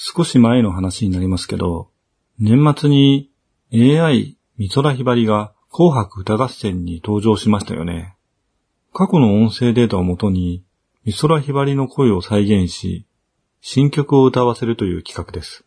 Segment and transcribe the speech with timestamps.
[0.00, 1.90] 少し前の話になりますけど、
[2.38, 3.32] 年末に
[3.72, 8.14] AI 美空ひばりが紅白歌合戦に登場しましたよね。
[8.92, 10.62] 過去の音声データをもとに
[11.04, 13.06] 美空ひばりの声を再現し、
[13.60, 15.64] 新曲を歌わせるという企画です。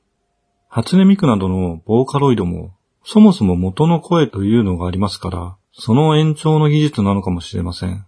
[0.69, 2.73] 初音ミクなどのボーカロイドも、
[3.03, 8.05] そもそも元の声というのがありますから、その延長の技術なのかもしれません。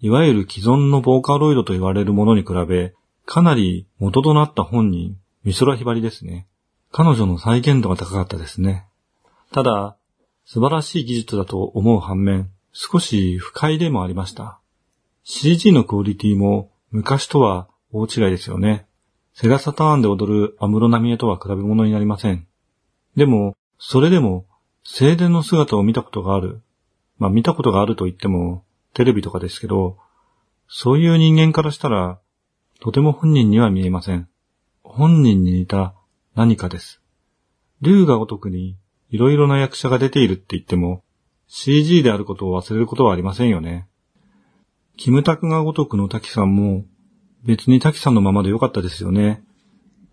[0.00, 2.94] いわゆる既存のボーカロイドと言われるものに比べ、
[3.26, 6.48] かなり元となった本人、美空ひばりですね。
[6.90, 8.84] 彼女の再現度が高かったですね。
[9.52, 9.96] ただ、
[10.44, 14.58] 素晴らしい技術だと思う反面、少し不快でもありました。
[15.22, 18.88] CG のクオリティも昔とは大違いですよね。
[19.34, 22.48] セガサターンで踊る安室奈美恵とは比べ物になりません。
[23.16, 24.46] でも、それでも、
[24.82, 26.60] 静電の姿を見たことがある。
[27.18, 29.96] まあ見たことがあると言っても、テレビとかですけど、
[30.66, 32.18] そういう人間からしたら、
[32.80, 34.28] とても本人には見えません。
[34.96, 35.94] 本人に似た
[36.34, 37.02] 何かです。
[37.82, 38.78] 竜が如くに、
[39.10, 41.04] いろいろな役者が出ているって言っても、
[41.48, 43.86] CG であることを忘れることはありませんよね。
[44.96, 46.86] キムタクが如くの滝さんも、
[47.44, 49.44] 別に滝さんのままでよかったですよね。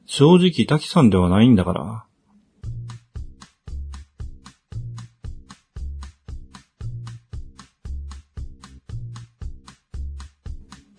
[0.06, 2.06] 正直滝さんではないんだから。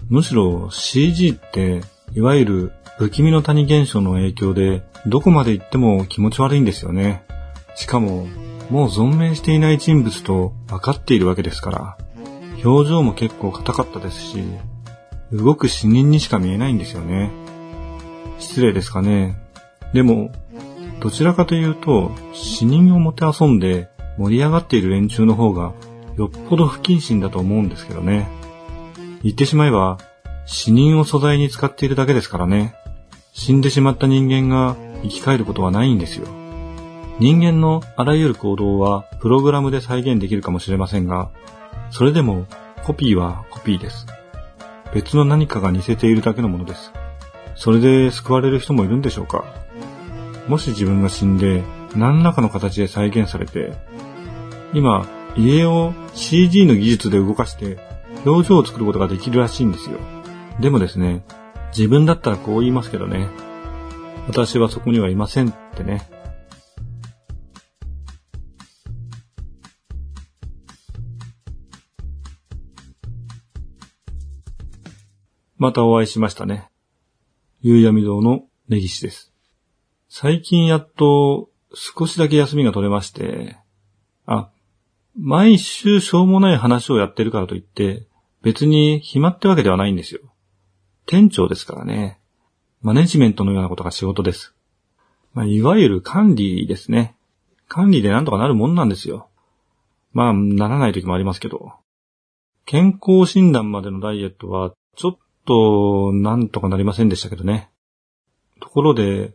[0.09, 1.83] むしろ CG って、
[2.15, 7.25] いわゆる不気味の谷現象の影響で、どこまで行っても気持ち悪いんですよね。
[7.75, 8.27] しかも、
[8.71, 11.99] もう存命していない人物と分かっているわけですから。
[12.65, 14.45] 表情も結構硬かったですし、
[15.33, 17.33] 動く死人にしか見えないんですよね。
[18.39, 19.37] 失礼ですかね。
[19.93, 20.33] でも、
[21.01, 25.73] どちらかというと、死人をもてあそんで盛り上がっている連中の方が
[26.17, 28.29] よっぽど不謹慎だと思うんですけどね。
[29.23, 29.99] 言ってしまえば、
[30.47, 32.75] 死人を素材に使っているだけですからね。
[33.35, 36.29] 死んでしまった人間が生き返ることはないんですよ。
[37.19, 41.31] 人間のあらゆる行動はプログラムで再現できるかもしれませんが、
[41.91, 42.47] それでも
[42.85, 44.07] コピーはコピーです。
[44.95, 46.93] 別の何かが似せているだけのものです。
[47.57, 49.45] それで救われる人もいるんでしょうか
[50.47, 51.65] もし自分が死んで
[51.97, 53.73] 何らかの形で再現されて、
[54.73, 57.79] 今、家を CG の技術で動かして
[58.25, 59.99] 表情を作ることができるらしいんですよ。
[60.61, 61.25] でもですね、
[61.77, 63.29] 自分だったらこう言いますけどね。
[64.29, 66.09] 私はそこにはいませんってね。
[75.57, 76.69] またお会いしましたね。
[77.61, 79.33] 夕闇堂の根岸です。
[80.09, 83.57] 最近やっと少しだけ休みが取れまして、
[84.27, 84.51] あ、
[85.19, 88.07] 毎週しょうもない話をやってるからといって、
[88.43, 90.21] 別に暇ってわけではないんですよ。
[91.07, 92.19] 店長ですからね。
[92.83, 94.55] マネジメントのようなことが仕事です。
[95.33, 97.17] まあ、いわゆる管理ですね。
[97.69, 99.29] 管理でなんとかなるもんなんですよ。
[100.13, 101.73] まあ、ならない時もありますけど。
[102.67, 107.71] 健康診断までのダイエットは、ちょっと、なんとかなりませんでしたけどね。
[108.61, 109.35] ところで、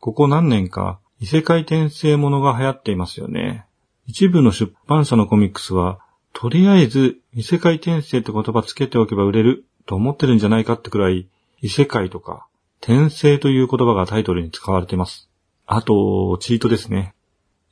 [0.00, 3.64] ここ何年か異世界転生ものが流行っていますよね。
[4.06, 6.00] 一部の出版社のコミックスは、
[6.32, 11.28] とりあえず異世界転生って言葉つけておけば売れると思ってるんじゃないかってくらい、
[11.62, 12.46] 異世界とか、
[12.80, 15.28] 転生という言葉がタイトルに使われています。
[15.66, 17.14] あと、チートですね。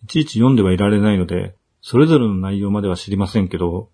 [0.05, 3.91] いちいち読んではいられないので、それぞれの内容までは知りませんけど、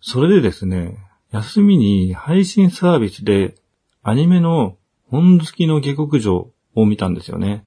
[0.00, 0.98] それでですね、
[1.30, 3.54] 休みに配信サービスで
[4.02, 4.76] アニメの
[5.08, 7.64] 本好きの下克上を見たんですよね。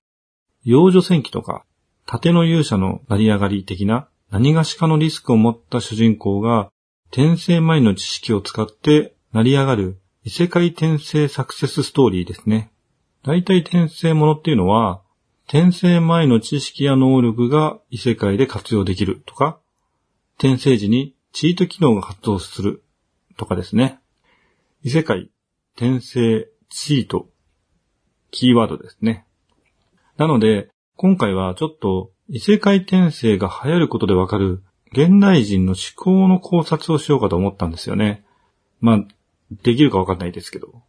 [0.63, 1.65] 幼女戦記とか、
[2.05, 6.69] 盾の勇者の成り上がり的な何がしかのリスクを持った主人公が
[7.11, 12.71] 転生前の知識を使って成り上がる異世界転生サクセスストーリーですね。
[13.21, 15.01] 大体転生ものっていうのは、
[15.49, 19.59] 転生前の知識や能力が異世界で活用できるとか、
[20.37, 22.85] 転生時にチート機能が発動する
[23.35, 23.99] とかですね。
[24.83, 25.29] 異世界、
[25.75, 27.27] 転生、チート、
[28.31, 29.25] キーワードですね。
[30.15, 34.63] なので、今回はちょっと異世界転生が流行ることでわかる
[34.93, 38.23] 現代人の思考の考察をしようかと思ったんですよね。
[38.79, 39.05] まあ、
[39.63, 40.83] できるかわかんないですけど。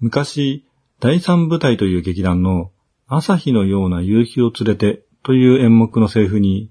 [0.00, 0.64] 昔、
[1.00, 2.70] 第三部隊という劇団の
[3.06, 6.70] 朝日のような夕日を連れてという演目のセリフに、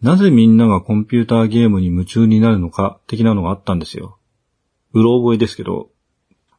[0.00, 4.18] なぜみんながコンピューターゲームに夢中になるのか的なのがあったんですよ。
[4.92, 5.90] うろ覚えですけど、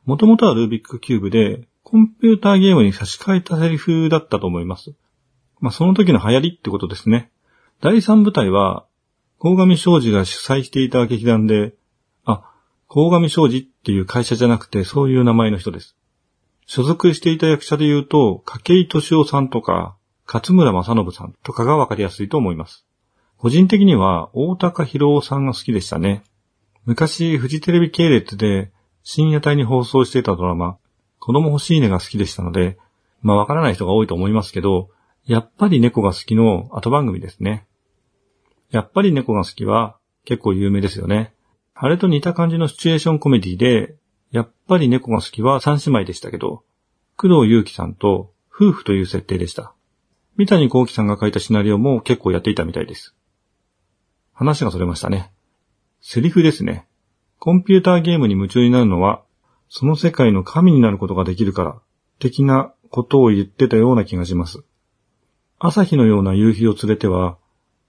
[0.05, 4.93] もともとはルービックキューブでコンピューターゲームに差し替えたセリフだったと思います。
[5.59, 7.31] まあ、その時の流行りってことですね。
[7.81, 8.85] 第三部隊は、
[9.39, 11.75] 鴻上昌司が主催していた劇団で、
[12.93, 15.95] 鴻上昌司っていう会社じゃなくてそういう名前の人です。
[16.67, 19.95] 所属していた役者で言うと、筧敏夫さんとか、
[20.27, 22.85] 勝村正信さんとかがわかりやすいと思います。
[23.39, 26.23] 個人的には、大高博夫さんが好きでしたね。
[26.85, 30.77] 昔、フジテレビ系列で深夜帯に放送していたドラマ、
[31.19, 32.77] 子供欲しいねが好きでしたので、
[33.23, 34.89] まあわからない人が多いと思いますけど、
[35.25, 37.65] やっぱり猫が好きの後番組ですね。
[38.69, 41.33] やっぱり猫が好きは結構有名ですよね。
[41.75, 43.95] あれと似た感じのシチュエーションコメディで、
[44.31, 46.63] やっぱり猫が好きは三姉妹でしたけど、
[47.17, 49.73] 工藤祐樹さんと夫婦という設定でした。
[50.35, 53.15] 三谷幸喜さんが書いたシナリオも結構やっていたみたいです。
[54.33, 55.31] 話がそれましたね。
[56.01, 56.87] セリフですね。
[57.39, 59.23] コンピューターゲームに夢中になるのは、
[59.69, 61.81] その世界の神になることができるから、
[62.19, 64.63] 的なことを言ってたような気がします。
[65.59, 67.37] 朝日のような夕日を連れては、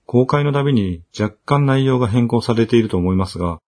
[0.06, 3.58] 公開のたびに若干内容が変更されていると思いますが、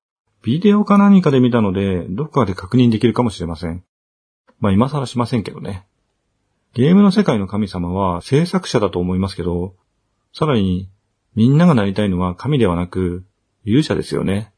[0.47, 3.83] ビデオか何かで見たので、どこかで確認できるかもしれません。
[4.61, 5.89] まあ今更しませんけどね。
[6.73, 9.75] ゲームの世界の神様は制作者だと思いますけど、
[10.33, 10.89] さらに
[11.35, 13.27] みんながなりたいのは神ではなく
[13.65, 14.53] 勇者ですよね。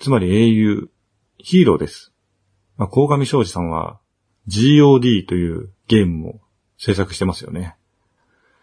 [0.00, 0.90] つまり英雄、
[1.38, 2.12] ヒーローです。
[2.76, 3.98] まあ、鴻上昌司さんは
[4.46, 6.40] GOD というゲームも
[6.78, 7.74] 制作してますよね。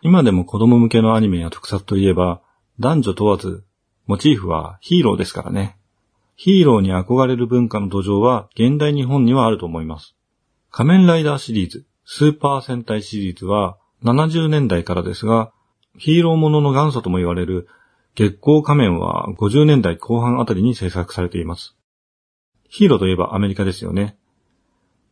[0.02, 2.42] 今でも子供向けのアニメや特撮といえば
[2.80, 3.66] 男女問わず
[4.08, 5.76] モチーフはヒーローですからね。
[6.42, 10.16] ヒーローに憧れる文化の土壌は現代日本にはあると思います。
[10.72, 15.52] 仮面ライダーシリーズ、スーパー戦隊シリーズは70年代からですが、
[15.98, 17.68] ヒーローものの元祖とも言われる
[18.16, 21.76] 月光仮面は50年代後半あたりに制作されています。
[22.70, 24.18] ヒーローといえばアメリカですよね。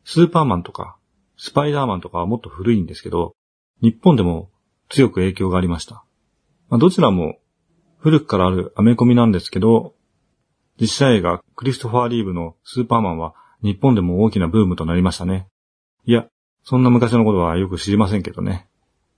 [0.06, 0.96] スーパーマンとか、
[1.36, 3.36] スパイダーマンとかはもっと古いんですけど、
[3.82, 4.50] 日本でも
[4.88, 6.06] 強く影響がありました。
[6.70, 7.38] まあ、どちらも
[7.98, 9.97] 古くからあるアメコミなんですけど、
[10.80, 13.34] 実写映画クリストファー・リーブのスーパーマンは
[13.64, 15.48] 日本でも大きなブームとなりましたね。
[16.06, 16.28] いや、
[16.64, 18.68] そんな昔のことはよく知りませんけどね。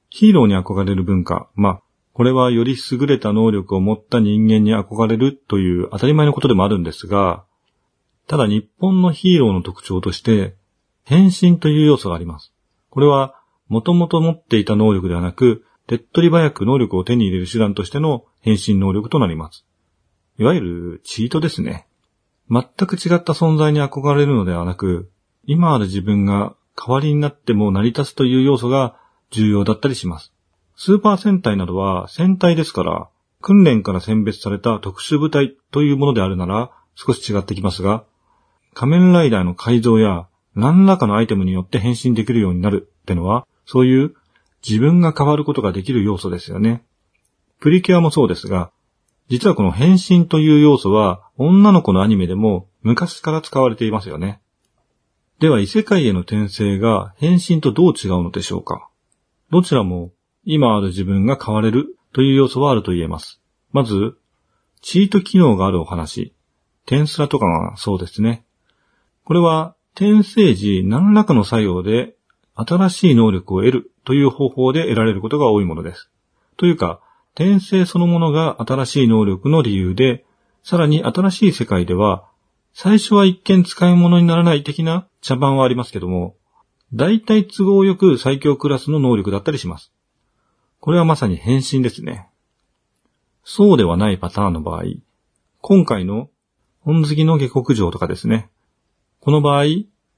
[0.10, 1.50] ヒーローに憧れる文化。
[1.56, 1.82] まあ、
[2.14, 7.46] これはより優れた能力を持った人間に憧れるという当たり前のことでもあるんですが、
[8.28, 10.56] ただ日本のヒーローの特徴として、
[11.04, 12.54] 変身という要素があります。
[12.90, 13.36] これは、
[13.68, 19.66] もともと持っていた能力ではなく、手っ取り早く能力を手に入れる手段としての変身能力となります。
[20.40, 21.86] いわゆるチートですね。
[22.50, 25.12] 全く違った存在に憧れるのではなく、
[25.44, 28.98] 今ある自分が代わりになっても成り立つという要素が
[29.32, 30.32] 重要だったりします。
[30.78, 33.10] スーパー戦隊などは戦隊ですから、
[33.42, 38.06] 訓練から選別された特殊部隊というものであるなら少し違ってきますが、
[38.74, 44.14] 仮面ライダーの改造や何らかのアイテムによって変身できるようになるってのは、そういう
[44.66, 46.86] 自分が変わることができる要素ですよね。
[47.60, 48.72] プリキュアもそうですが、
[49.30, 54.42] 実はこの変身という要素は女の子のアニメでも昔から使われていますよね。
[55.40, 58.90] では異世界への転生が変身とどう違うのでしょうか？
[59.52, 60.12] どちらも
[60.44, 63.40] 今ある自分が変われるという要素はあると言えます。
[63.72, 64.18] まず、
[64.82, 66.34] チート機能があるお話。
[66.86, 68.44] 転スラとかがそうですね。
[69.24, 72.16] これは転生時何らかの作用で
[72.56, 76.10] 新しい能力を得るという方法で得られることが多いものです。
[76.58, 77.00] というか、
[77.40, 80.26] 転生そのものが新しい能力の理由で、
[80.62, 82.26] さらに新しい世界では、
[82.74, 86.36] 最初は一見使い物にならない的な茶番はありますけども、
[86.94, 89.94] 大体都合よく最強クラスの能力だったりします。
[90.82, 92.28] これはまさに変身ですね。
[93.46, 94.84] そうではないパターンの場合、
[95.62, 96.30] 今回の
[96.82, 98.50] 本好きの下克上とかですね。
[99.22, 99.64] この場合、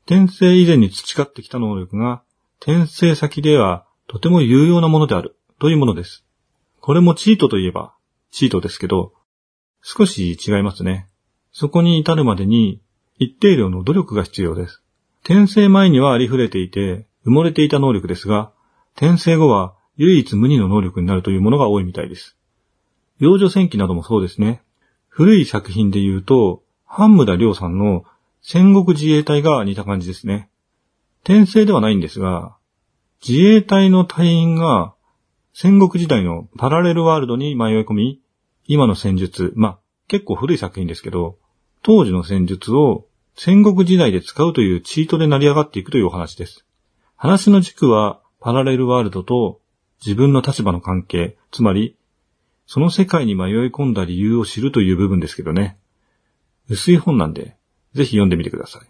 [0.08, 2.24] 転生以前に培ってきた能力が
[2.60, 6.26] 転生先ではとても有用なものであるというものです。
[6.82, 7.94] これもチートといえば、
[8.32, 9.14] チートですけど、
[9.84, 11.08] 少し違いますね。
[11.52, 12.82] そこに至るまでに、
[13.20, 14.82] 一定量の努力が必要です。
[15.24, 18.52] 転生前にはありふれていて、埋もれていた能力ですが、
[18.96, 22.36] 転生後は唯一無二の能力になるというものが多いみたいです。
[23.20, 24.64] 幼女戦記などもそうですね。
[25.08, 28.06] 古い作品で言うと、半村良さんの
[28.42, 30.50] 戦国自衛隊が似た感じですね。
[31.24, 32.58] 転生ではないんですが、
[33.26, 34.96] 自衛隊の隊員が
[35.54, 38.22] 戦国時代のパラレルワールドに迷い込み、
[38.68, 41.38] 今の戦術、まあ、結構古い作品ですけど、
[41.84, 43.06] 当時の戦術を
[43.36, 46.66] 戦国時代で使うというチートで成り上がっていくというお話です。
[47.16, 49.60] 話の軸はパラレルワールドと
[50.06, 51.98] 自分の立場の関係、つまり、
[52.66, 55.78] その世界に迷い込んだ理由を知るという部分ですけどね。
[56.70, 57.58] 薄い本なんで、
[57.94, 58.88] ぜひ読んでみてください。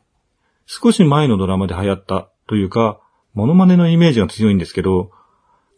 [0.68, 3.01] 少し前のドラマで流行ったというか、
[3.34, 5.12] モノマネのイメージが強いんですけど、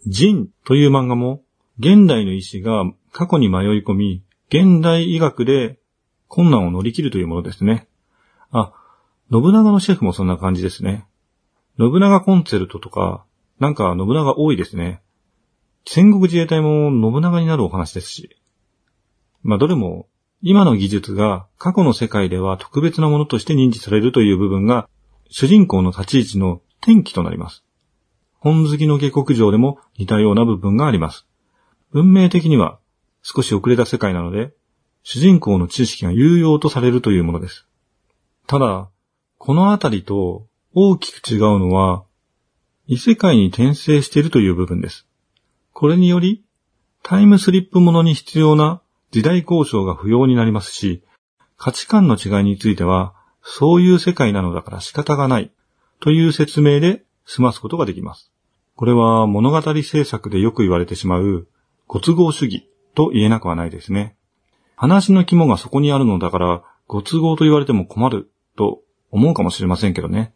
[0.07, 1.41] ジンという漫画も、
[1.79, 5.79] 現代の医師が過去に迷い込み、現代医学で
[6.27, 7.87] 困難を乗り切るというものですね。
[8.51, 8.73] あ、
[9.31, 11.05] 信長のシェフもそんな感じですね。
[11.79, 13.25] 信長コンセルトとか、
[13.59, 15.01] なんか信長多いですね。
[15.85, 18.37] 戦国自衛隊も信長になるお話ですし。
[19.41, 20.07] まあどれも
[20.41, 24.89] 今の技術が過去の世界では特別なものとして認知されるという部分が
[25.29, 27.63] 主人公の立ち位置の転機となります。
[28.43, 31.25] 本好きの下克上でも似たような部分があります。
[31.93, 32.77] 文明的には
[33.21, 34.51] 少し遅れた世界なので、
[35.01, 37.65] 主人公の知識が有用とされるというものです。
[38.45, 38.89] ただ、
[39.37, 42.03] このあたりと大きく違うのは、
[42.85, 45.07] 異世界に転生しているという部分です。
[45.71, 46.43] これにより、
[47.01, 48.81] タイムスリップものに必要な
[49.11, 51.01] 時代交渉が不要になりますし、
[51.55, 55.53] 価値観の違いについては、そういう世界なのだから仕方がない
[56.01, 58.32] という説明で済ますことができます。
[58.75, 61.47] これは物語制作でよく言われてしまう、
[61.87, 64.15] ご都合主義と言えなくはないですね。
[64.75, 70.33] 話の肝がそこにあるのだから、ご都合と言われても困ると思うかもしれませんけどね。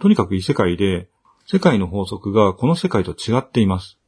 [0.00, 1.08] とにかく異世界で、
[1.46, 3.98] 世界の法則がこの世界と違っています。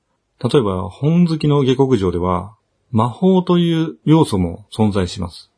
[0.42, 2.56] 例えば、本好きの下克上では、
[2.90, 5.52] 魔法という要素も存在します。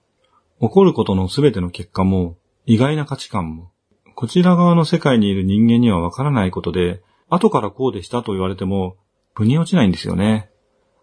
[0.61, 2.37] 起こることのすべての結果も、
[2.67, 3.71] 意外な価値観も、
[4.15, 8.97] こちら側の世界にいる人間にはわからないことで、後からこうでしたと言われても、
[9.35, 10.51] 腑に落ちないんですよね。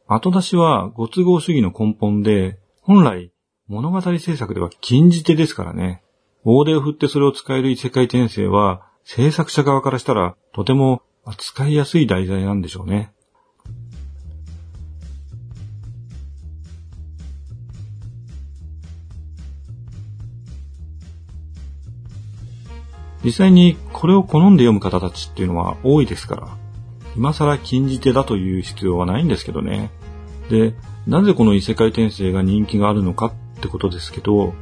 [0.08, 3.32] 後出しはご都合主義の根本で、本来
[3.68, 6.04] 物語制作では禁じ手ですからね。
[6.44, 13.14] 大手を振ってそれを使える異世界転生は、制作者側からしたらとても扱いやすい題材なんでしょうね。
[23.24, 26.48] 実際にこれを好んで読む方たちっていうのは多いですから、
[27.16, 29.92] 今更禁じ手だという必要はないんですけどね。
[30.50, 30.74] で、
[31.08, 34.54] なぜこの異世界転生が人気があるのかってことですけど、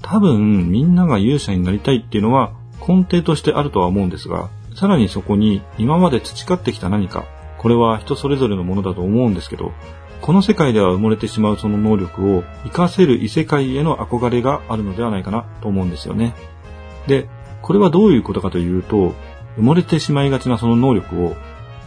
[0.00, 2.52] 多分みんなが勇者になりたいっていうのは
[2.86, 7.24] 根底としてあるとは思うんですが、さらにそこに今まで培ってきた何か、
[7.58, 9.72] これは人それぞれのものだと思うんですけど、
[10.20, 16.34] この世界では埋もれてしまうその能力を活かせる異世界への憧れがあるのではないかなと思うんですよね。
[17.06, 17.28] で、
[17.62, 19.14] これはどういうことかというと、
[19.56, 21.36] 埋もれてしまいがちなその能力を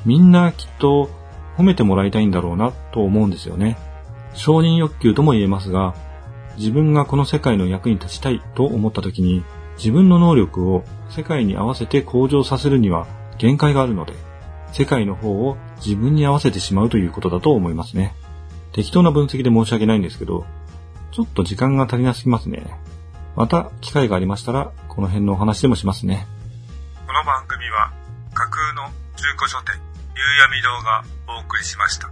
[0.06, 1.10] みんなきっと
[1.58, 3.78] 褒めてもらいたいんだろうなと思うんですよね。
[4.34, 5.96] 承認欲求とも言えますが、
[6.58, 9.44] 自分がこの世界の役に立ちたいと思った時に、
[9.78, 14.14] 自分の能力を世界に合わせて向上させるには限界があるので、
[14.72, 18.14] 世界の方を自分に合わせてしまうということだと思いますね。
[18.72, 20.46] 適当な分析で申し訳ないんですけど、
[21.12, 22.66] ちょっと時間が足りなすぎますね。
[23.36, 26.26] また機会がありましたら、この辺のお話でもしますね。
[27.06, 27.92] この番組は
[28.34, 28.84] 架空の
[29.18, 29.76] 中古書店、
[30.16, 31.04] 夕闇堂が
[31.38, 32.10] お送りしました。